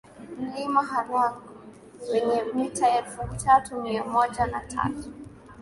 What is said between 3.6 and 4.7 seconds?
mia moja na